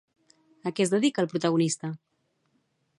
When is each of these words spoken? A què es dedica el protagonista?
A 0.69 0.71
què 0.77 0.87
es 0.87 0.93
dedica 0.95 1.25
el 1.25 1.31
protagonista? 1.35 1.95